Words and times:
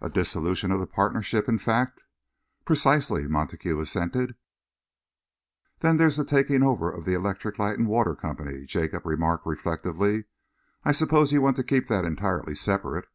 "A 0.00 0.08
dissolution 0.08 0.70
of 0.70 0.92
partnership, 0.92 1.48
in 1.48 1.58
fact?" 1.58 2.04
"Precisely," 2.64 3.26
Montague 3.26 3.76
assented. 3.80 4.36
"There's 5.80 6.14
the 6.16 6.24
taking 6.24 6.62
over 6.62 6.88
of 6.88 7.04
the 7.04 7.14
Electric 7.14 7.58
Light 7.58 7.76
and 7.76 7.88
Water 7.88 8.14
Company," 8.14 8.64
Jacob 8.64 9.04
remarked 9.04 9.44
reflectively. 9.44 10.26
"I 10.84 10.92
suppose 10.92 11.32
you 11.32 11.42
want 11.42 11.56
that 11.56 11.64
kept 11.66 11.90
entirely 11.90 12.54
separate." 12.54 13.08